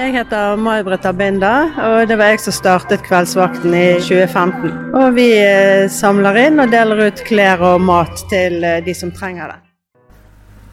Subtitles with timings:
[0.00, 4.70] Jeg heter May-Britt Abinda, og det var jeg som startet Kveldsvakten i 2015.
[4.96, 9.12] Og vi eh, samler inn og deler ut klær og mat til eh, de som
[9.12, 9.58] trenger det.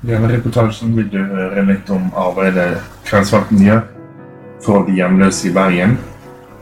[0.06, 2.80] I denne reportasjen vil du høre litt om arbeidet
[3.10, 3.84] Kveldsvakten gjør
[4.64, 6.00] for de hjemløse i Bergen,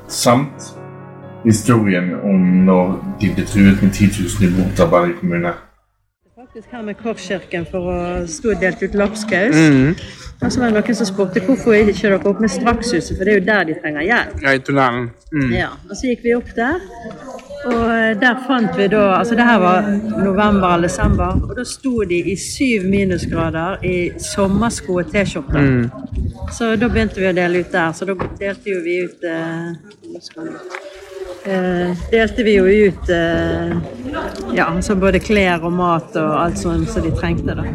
[0.10, 0.72] samt
[1.46, 5.54] historien om når de ble truet med 10 000 i bot av Bergen kommune.
[6.34, 10.25] Faktisk her med Korskirken for å stå og delte ut lapskaus.
[10.42, 13.34] Og så var det noen som spurte hvorfor ikke dere opp med Strakshuset, for det
[13.34, 14.42] er jo der de trenger hjelp.
[14.44, 15.10] Ja, i tunnelen.
[15.32, 15.54] Mm.
[15.56, 16.82] Ja, og så gikk vi opp der,
[17.66, 19.88] og eh, der fant vi da Altså det her var
[20.22, 25.64] november eller desember, og da sto de i syv minusgrader i sommersko og T-skjorte.
[26.54, 27.96] Så da begynte vi å dele ut der.
[27.96, 29.72] Så da delte jo vi ut eh?
[31.46, 33.74] Eh, delte vi jo ut eh,
[34.58, 37.54] ja, så både klær og mat og alt sånt som de trengte.
[37.54, 37.66] da.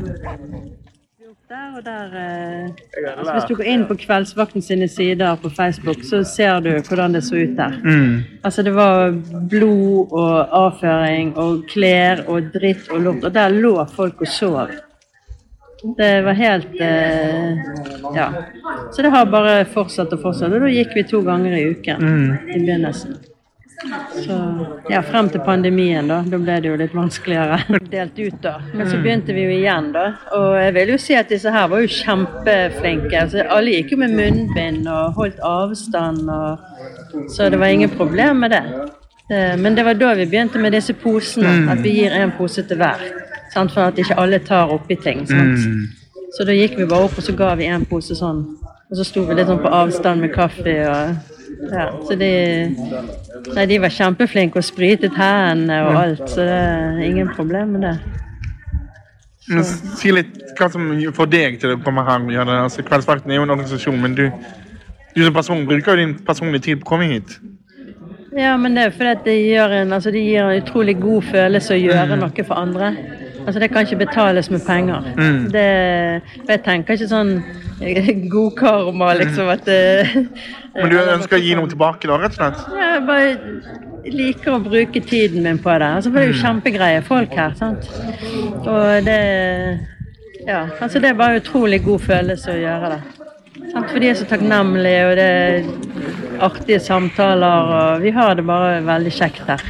[1.50, 2.68] Der og der, eh,
[3.18, 7.16] altså hvis du går inn på Kveldsvakten sine sider på Facebook, så ser du hvordan
[7.16, 7.72] det så ut der.
[8.44, 9.10] Altså Det var
[9.50, 14.70] blod og avføring og klær og dritt og lort, og der lå folk og sov.
[15.98, 17.58] Det var helt eh,
[18.14, 18.28] Ja.
[18.92, 20.52] Så det har bare fortsatt og fortsatt.
[20.52, 22.06] Og da gikk vi to ganger i uken
[22.46, 23.18] i begynnelsen.
[24.12, 24.36] Så
[24.92, 26.18] ja, frem til pandemien, da.
[26.28, 27.56] Da ble det jo litt vanskeligere.
[27.92, 28.58] Delt ut, da.
[28.74, 30.04] Men så begynte vi jo igjen, da.
[30.36, 33.14] Og jeg vil jo si at disse her var jo kjempeflinke.
[33.22, 36.58] Altså, alle gikk jo med munnbind og holdt avstand, og
[37.32, 38.62] Så det var ingen problem med det.
[39.30, 41.70] Eh, Men det var da vi begynte med disse posene.
[41.72, 43.00] At vi gir en pose til hver.
[43.54, 43.72] Sant?
[43.72, 45.26] For at ikke alle tar oppi ting.
[45.26, 45.58] Sant?
[46.36, 48.44] Så da gikk vi bare opp, og så ga vi en pose sånn.
[48.90, 51.29] Og så sto vi litt sånn på avstand med kaffe og
[51.68, 52.30] ja, så de,
[53.54, 57.86] nei, de var kjempeflinke og sprytet hendene og alt, så det er ingen problem med
[57.88, 57.94] det.
[59.50, 62.26] Men Si litt hva som får deg til å komme her.
[62.60, 64.26] Altså, Kveldsvakten er jo en organisasjon, men du,
[65.16, 67.38] du som person bruker jo din personlige tid på å komme hit.
[68.36, 71.80] Ja, men det er fordi det en, altså det gir en utrolig god følelse å
[71.80, 72.92] gjøre noe for andre.
[73.46, 75.06] Altså Det kan ikke betales med penger.
[75.52, 75.66] Det,
[76.44, 77.30] for jeg tenker ikke sånn
[77.82, 80.16] eh, god karma, liksom at eh,
[80.76, 82.66] Men du ønsker å gi noe tilbake, da, rett og slett?
[82.76, 83.30] Ja, Jeg bare
[84.10, 85.88] liker å bruke tiden min på det.
[86.00, 87.54] Altså, det er jo kjempegreie folk her.
[87.58, 87.88] sant?
[88.64, 89.20] Og det
[90.46, 93.00] Ja, altså det er bare en utrolig god følelse å gjøre det.
[93.76, 98.80] For de er så takknemlige, og det er artige samtaler, og vi har det bare
[98.86, 99.62] veldig kjekt her.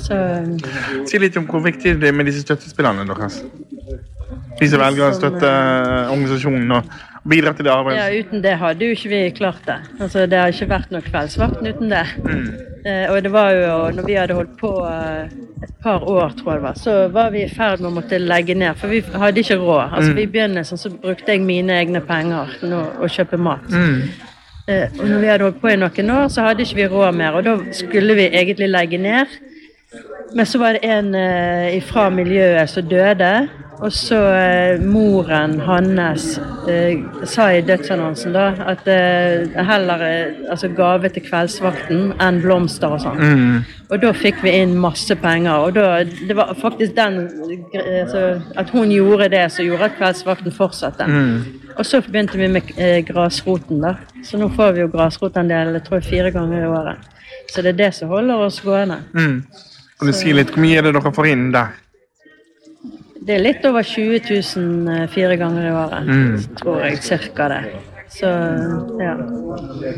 [0.00, 0.16] Så
[1.10, 3.42] Si litt om hvor viktig det er med disse støttespillerne deres.
[4.60, 5.50] De som velger å støtte
[6.10, 6.90] organisasjonen og
[7.28, 8.00] bidra til det arbeidet.
[8.00, 9.76] ja, uten det hadde jo ikke vi klart det.
[10.00, 12.06] Altså, det har ikke vært noe Kveldsvakten uten det.
[12.24, 12.46] Mm.
[13.12, 15.34] og det var jo, når vi hadde holdt på eh,
[15.66, 18.18] et par år, tror jeg det var, så var vi i ferd med å måtte
[18.18, 19.84] legge ned, for vi hadde ikke råd.
[19.98, 23.68] Altså, I begynnelsen så brukte jeg mine egne penger til å kjøpe mat.
[23.68, 24.02] Mm.
[24.70, 27.36] og når vi hadde holdt på i noen år, så hadde ikke vi råd mer,
[27.36, 29.38] og da skulle vi egentlig legge ned.
[30.34, 33.48] Men så var det en eh, fra miljøet som døde,
[33.80, 36.36] og så eh, moren hans
[36.68, 42.92] eh, sa i dødsannonsen da at eh, heller eh, altså gave til kveldsvakten enn blomster
[42.92, 43.22] og sånn.
[43.90, 47.22] Og da fikk vi inn masse penger, og da, det var faktisk den
[47.72, 48.22] eh, altså,
[48.60, 51.08] At hun gjorde det som gjorde at kveldsvakten fortsatte.
[51.78, 52.70] Og så begynte vi med
[53.08, 53.94] grasroten, da.
[54.22, 57.10] Så nå får vi jo grasrotandel jeg tror fire ganger i året.
[57.50, 59.00] Så det er det som holder oss gående.
[60.00, 61.74] Kan du si litt hvor mye er det dere får inn der?
[63.20, 64.22] Det er litt over 20
[64.56, 66.06] 000 eh, fire ganger i året,
[66.56, 67.02] tror jeg.
[67.04, 67.58] Cirka det.
[68.10, 68.26] Så
[68.98, 69.14] ja.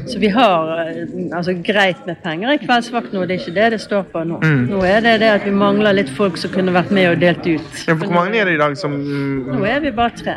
[0.06, 0.96] Så vi har eh,
[1.32, 3.24] altså, greit med penger i kveldsvakt nå.
[3.26, 4.40] Det er ikke det det står på nå.
[4.68, 7.46] Nå er det det at vi mangler litt folk som kunne vært med og delt
[7.46, 7.84] ut.
[7.86, 10.36] Ja, for Hvor mange er det i dag som Nå er vi bare tre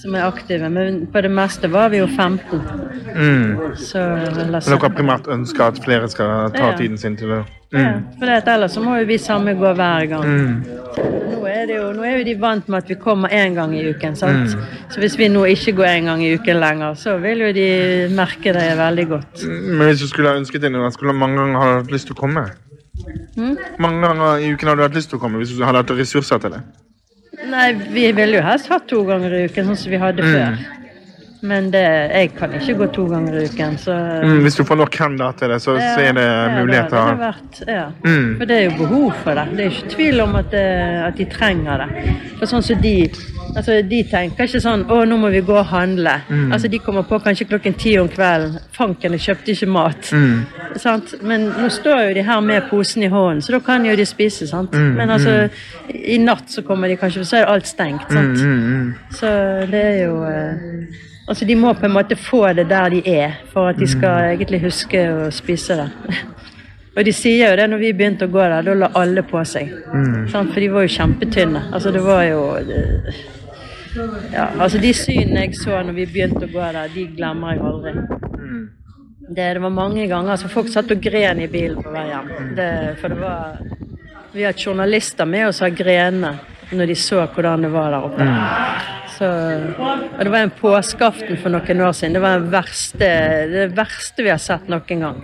[0.00, 2.60] som er aktive, men på det meste var vi jo 15.
[3.76, 6.76] Så eller Dere har primært ønsker at flere skal ta Ja.
[6.76, 7.42] tiden sin til det?
[7.72, 10.64] Ja, for det ellers så må jo vi samme gå hver gang.
[11.60, 13.82] Er det jo, nå er jo de vant med at vi kommer én gang i
[13.90, 14.14] uken.
[14.16, 14.54] sant?
[14.88, 17.66] Så hvis vi nå ikke går én gang i uken lenger, så vil jo de
[18.16, 19.42] merke det veldig godt.
[19.44, 22.08] Men hvis du skulle ha ønsket det, noe, skulle du mange ganger ha hatt lyst
[22.08, 22.46] til å komme?
[23.80, 25.92] Mange ganger i uken hadde du hatt lyst til å komme hvis du hadde hatt
[26.00, 26.62] ressurser til det?
[27.50, 30.56] Nei, vi ville jo helst hatt to ganger i uken, sånn som vi hadde før.
[31.42, 31.80] Men det,
[32.12, 35.32] jeg kan ikke gå to ganger i uken, så Mm, hvis du får nok hender
[35.38, 36.90] til det, så, så er det Ja, muligheter.
[36.90, 37.84] det hadde vært, ja.
[38.38, 39.46] For det er jo behov for det.
[39.56, 40.66] Det er ikke tvil om at, det,
[41.06, 42.16] at de trenger det.
[42.38, 42.96] For sånn som de
[43.56, 46.20] altså De tenker ikke sånn 'Å, nå må vi gå og handle'.
[46.52, 48.58] Altså De kommer på kanskje klokken ti om kvelden.
[48.72, 50.12] 'Fanken, jeg kjøpte ikke mat'.
[50.76, 51.14] Sant?
[51.22, 54.04] Men nå står jo de her med posen i hånden, så da kan jo de
[54.06, 54.46] spise.
[54.46, 54.72] sant?
[54.72, 55.48] Men altså,
[55.94, 58.06] i natt så kommer de kanskje, så er alt stengt.
[58.12, 58.38] sant?
[59.10, 59.26] Så
[59.70, 60.54] det er jo eh,
[61.28, 64.32] Altså, De må på en måte få det der de er, for at de skal
[64.34, 65.90] egentlig huske å spise det.
[66.96, 69.42] Og de sier jo det når vi begynte å gå der, da la alle på
[69.46, 69.70] seg.
[70.32, 70.50] Sant?
[70.50, 71.68] For de var jo kjempetynne.
[71.70, 72.40] Altså, det var jo
[74.30, 77.64] ja, altså De synene jeg så når vi begynte å gå der, de glemmer jeg
[77.70, 77.94] aldri.
[79.30, 82.30] Det, det var mange ganger altså Folk satt og gren i bilen på vei hjem.
[82.58, 82.70] Det,
[83.00, 83.60] for det var
[84.34, 86.36] Vi har journalister med oss har grene
[86.70, 88.26] når de så hvordan det var der oppe.
[89.20, 89.26] Så,
[90.16, 92.14] og det var en påskeaften for noen år siden.
[92.16, 93.08] Det var den verste,
[93.52, 95.18] det verste vi har sett noen gang.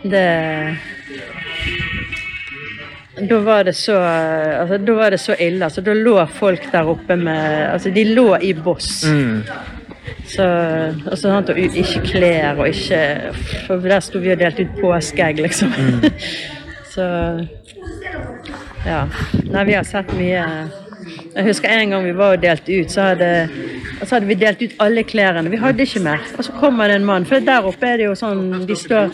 [0.00, 0.22] Det
[3.18, 5.64] da var det så altså, Da var det så ille.
[5.64, 9.04] Altså, da lå folk der oppe med Altså, de lå i boss.
[10.28, 10.44] Så,
[11.10, 13.32] og så sant, og ikke klær og ikke
[13.66, 15.72] For der sto vi og delte ut påskeegg, liksom.
[16.94, 17.08] så
[18.86, 19.04] Ja.
[19.52, 20.44] Nei, vi har sett mye
[21.34, 23.30] Jeg husker en gang vi var og delte ut, så hadde,
[24.02, 25.50] så hadde vi delt ut alle klærne.
[25.52, 26.22] Vi hadde ikke mer.
[26.38, 29.12] Og så kommer det en mann, for der oppe er det jo sånn De står,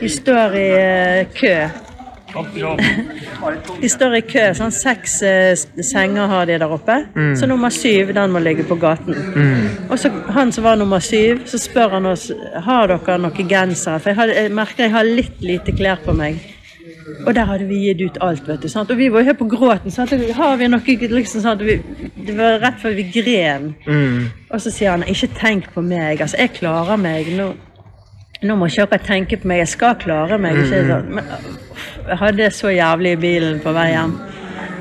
[0.00, 1.56] de står i eh, kø.
[3.80, 4.46] De står i kø.
[4.58, 5.52] sånn Seks eh,
[5.86, 6.96] senger har de der oppe.
[7.38, 9.14] Så nummer syv den må ligge på gaten.
[9.90, 12.30] Og så han som var nummer syv, så spør han oss
[12.66, 14.00] har dere noen gensere.
[14.02, 16.40] For jeg, har, jeg merker jeg har litt lite klær på meg.
[17.26, 18.46] Og der hadde vi gitt ut alt.
[18.48, 18.90] vet du, sant?
[18.90, 19.90] Og vi var helt på gråten.
[19.92, 20.12] Sant?
[20.36, 20.80] Har vi noe
[21.18, 21.60] liksom sant?
[21.60, 21.76] Vi,
[22.26, 23.74] Det var rett før vi gren.
[24.50, 26.20] Og så sier han ikke tenk på meg.
[26.20, 27.28] Altså, jeg klarer meg.
[27.36, 27.50] Nå,
[28.42, 29.58] nå må ikke dere tenke på meg.
[29.64, 30.56] Jeg skal klare meg.
[30.64, 31.12] Ikke sånn.
[31.18, 31.24] Men
[32.08, 34.16] jeg hadde det så jævlig i bilen på vei hjem.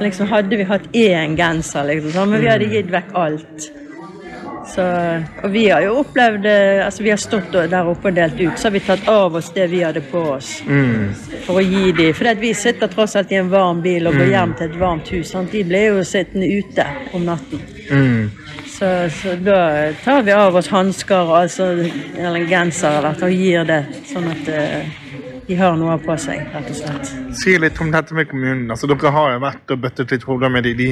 [0.01, 3.67] Liksom Hadde vi hatt én genser, liksom, men vi hadde gitt vekk alt.
[4.67, 4.83] Så,
[5.43, 8.55] og vi har jo opplevd eh, altså Vi har stått der oppe og delt ut,
[8.57, 10.55] så har vi tatt av oss det vi hadde på oss.
[11.45, 12.13] For å gi dem.
[12.15, 15.11] For vi sitter tross alt i en varm bil og går hjem til et varmt
[15.13, 15.33] hus.
[15.33, 15.51] Sant?
[15.51, 17.61] De ble jo sittende ute om natten.
[18.73, 18.89] Så,
[19.21, 21.69] så da tar vi av oss hansker altså,
[22.17, 25.02] eller en genser eller og gir det, sånn at eh,
[25.47, 27.11] de har noe på seg, rett og slett.
[27.39, 28.69] Si litt om dette med kommunen.
[28.71, 30.73] Altså, dere har jo vært og bøttet litt hoder med de.
[30.79, 30.89] de.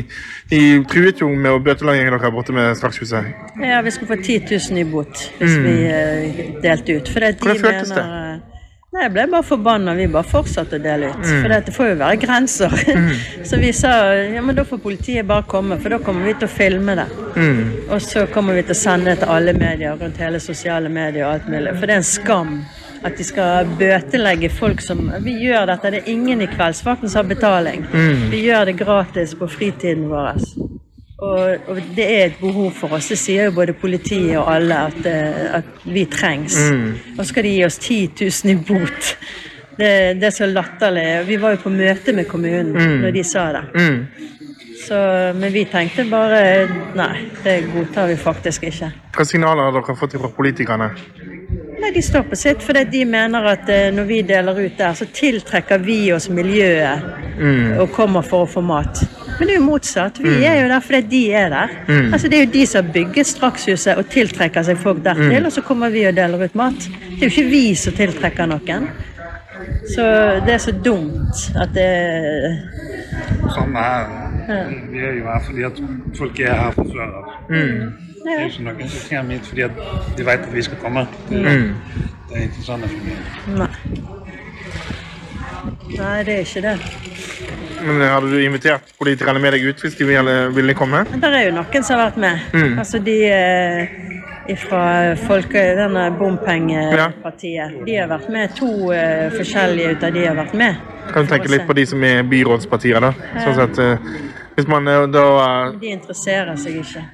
[0.51, 0.62] De
[0.92, 3.31] truet jo med å bøtelegge dere borte med Slagshuset.
[3.63, 7.12] Ja, vi skulle få 10 000 i bot hvis vi eh, delte ut.
[7.12, 8.07] For det de Hvordan føltes det?
[8.92, 9.94] Nei, Jeg ble bare forbanna.
[9.95, 11.24] Vi bare fortsatte å dele ut.
[11.24, 12.74] For det får jo være grenser.
[13.47, 16.50] så vi sa ja, men da får politiet bare komme, for da kommer vi til
[16.50, 17.07] å filme det.
[17.88, 21.24] Og så kommer vi til å sende det til alle medier rundt hele sosiale medier
[21.24, 21.77] og alt mulig.
[21.77, 22.57] For det er en skam
[23.03, 25.92] at de skal bøtelegge folk som Vi gjør dette.
[25.92, 27.86] Det er ingen i kveldsvakten som har betaling.
[28.31, 30.42] Vi gjør det gratis på fritiden vår.
[31.21, 33.12] Og, og det er et behov for oss.
[33.13, 36.57] Det sier jo både politiet og alle at, eh, at vi trengs.
[37.18, 39.12] Og så skal de gi oss 10 000 i bot.
[39.77, 41.27] Det, det er så latterlig.
[41.27, 43.63] Vi var jo på møte med kommunen når de sa det.
[44.81, 44.97] Så,
[45.38, 46.42] men vi tenkte bare
[46.97, 48.89] nei, det godtar vi faktisk ikke.
[49.13, 50.89] Hva signaler har dere fått fra politikerne?
[51.91, 54.93] Nei, De står på sitt fordi de mener at eh, når vi deler ut der,
[54.95, 57.03] så tiltrekker vi oss miljøet
[57.81, 59.01] og kommer for å få mat.
[59.39, 60.19] Men det er jo motsatt.
[60.23, 61.73] Vi er jo der fordi de er der.
[62.13, 65.63] Altså Det er jo de som bygger Strakshuset og tiltrekker seg folk dertil, og så
[65.65, 66.77] kommer vi og deler ut mat.
[67.09, 68.87] Det er jo ikke vi som tiltrekker noen.
[69.95, 70.05] Så
[70.45, 71.89] det er så dumt at det
[73.51, 74.07] Samme her.
[74.94, 75.83] Vi er jo her fordi at
[76.18, 77.35] folk er her fra før av.
[78.21, 79.80] Det er jo ikke noen som kommer hit fordi at
[80.18, 81.06] de vet at vi skal komme.
[81.30, 81.42] Det,
[82.30, 83.23] det er ikke sånn det fungerer.
[83.61, 83.71] Nei.
[85.92, 86.75] Nei, det er ikke det.
[87.81, 91.04] Men Hadde du invitert politikerne med deg ut hvis de ville, ville komme?
[91.11, 92.47] Det er jo noen som har vært med.
[92.81, 94.01] Altså de eh,
[94.56, 97.85] fra folke, denne bompengepartiet.
[97.85, 98.54] De har vært med.
[98.57, 100.81] To uh, forskjellige ut av de har vært med.
[101.11, 103.11] Kan du tenke litt på de som er byrådspartier, da?
[103.44, 107.06] Sånn at, uh, hvis man uh, da eh, De interesserer seg ikke.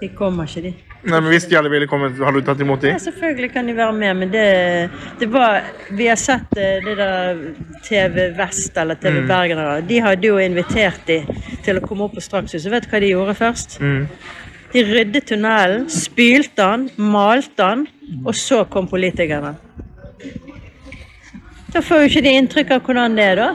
[0.00, 0.72] De kommer ikke, de.
[1.04, 2.98] Nei, men Hvis de hadde ville komme, hadde du tatt imot Ja, dem?
[2.98, 4.90] selvfølgelig kan de være med, men det,
[5.20, 5.62] det var
[5.96, 7.40] Vi har sett eh, det der
[7.84, 9.58] TV Vest eller TV Bergen.
[9.58, 11.22] eller- De hadde jo invitert de
[11.64, 12.70] til å komme opp på Strakshuset.
[12.70, 13.78] Vet du hva de gjorde først?
[14.72, 17.86] De ryddet tunnelen, spylte den, malte den,
[18.24, 19.56] og så kom politikerne.
[21.72, 23.50] Da får jo ikke de inntrykk av hvordan det er, da.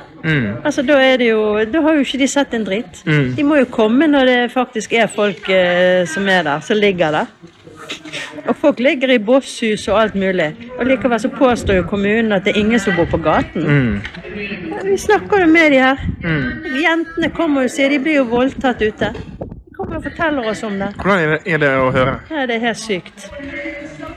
[0.65, 1.41] Altså, Da er det jo,
[1.71, 3.01] da har jo ikke de sett en dritt.
[3.35, 7.11] De må jo komme når det faktisk er folk eh, som er der, som ligger
[7.11, 7.25] der.
[8.47, 10.47] Og folk ligger i bosshus og alt mulig.
[10.79, 14.01] Og likevel så påstår jo kommunen at det er ingen som bor på gaten.
[14.71, 15.97] Ja, Vi snakker jo med de her.
[16.81, 19.11] Jentene kommer jo og sier de blir jo voldtatt ute.
[19.13, 20.89] De kommer og forteller oss om det.
[21.01, 22.15] Hvordan er det, er det å høre?
[22.31, 23.27] Ja, det er helt sykt.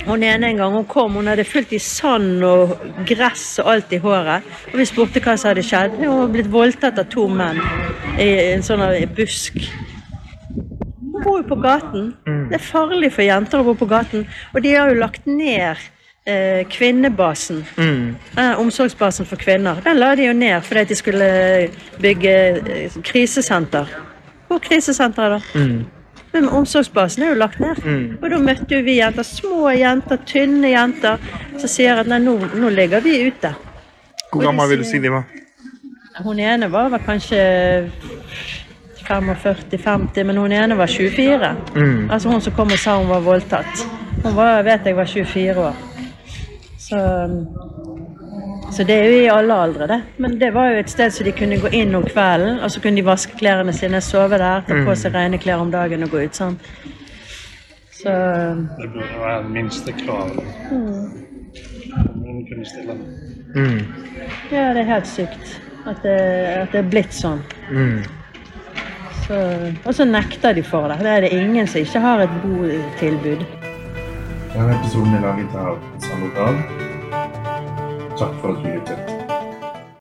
[0.08, 2.70] Hun ene en gang hun kom, hun hadde fylt i sand og
[3.08, 4.46] gress og alt i håret.
[4.72, 5.98] Og vi spurte hva som hadde skjedd.
[6.00, 7.60] Hun var blitt voldtatt av to menn
[8.16, 8.86] i en sånn
[9.18, 9.58] busk.
[10.48, 12.08] Hun bor jo på gaten.
[12.48, 14.24] Det er farlig for jenter å bo på gaten.
[14.54, 15.76] Og de har jo lagt ned
[16.24, 17.60] eh, kvinnebasen.
[17.76, 19.84] Eh, omsorgsbasen for kvinner.
[19.84, 21.30] Den la de jo ned fordi de skulle
[22.00, 22.34] bygge
[22.64, 23.92] eh, krisesenter.
[24.48, 25.97] Hvor er krisesenteret, da?
[26.32, 27.78] Men omsorgsbasen er jo lagt ned.
[28.22, 31.18] Og da møtte jo vi jenter, små jenter, tynne jenter,
[31.58, 33.54] som sier at nei, nå, nå ligger vi ute.
[34.32, 35.24] Hvor gammel vil du si de var?
[36.24, 37.40] Hun ene var vel kanskje
[39.08, 41.52] 45-50, men hun ene var 24.
[42.10, 43.84] Altså hun som kom og sa hun var voldtatt.
[44.24, 45.76] Hun var, vet jeg var 24 år.
[46.78, 46.98] Så,
[48.70, 49.98] så det er jo i alle aldre, det.
[50.22, 52.80] Men det var jo et sted så de kunne gå inn om kvelden, og så
[52.84, 56.10] kunne de vaske klærne sine, sove der, ta på seg rene klær om dagen og
[56.12, 56.58] gå ut sånn.
[57.98, 58.12] Så
[58.78, 60.44] Det burde være minstekravet.
[60.68, 63.06] Kommunen kunne stille det.
[64.52, 65.56] ja, det er helt sykt
[65.88, 66.18] at det,
[66.62, 67.40] at det er blitt sånn.
[69.24, 69.38] Så,
[69.84, 70.98] og så nekter de for det.
[71.04, 73.42] Det er det ingen som ikke har et botilbud.
[74.54, 76.87] Denne episoden er laget av Sandro Dahl.
[78.18, 79.17] Zeitversicherung